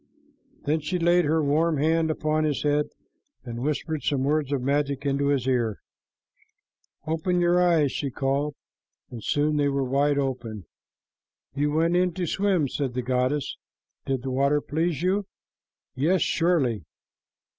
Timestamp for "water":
14.31-14.59